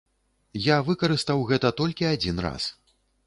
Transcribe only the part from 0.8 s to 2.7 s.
выкарыстаў гэта толькі адзін раз.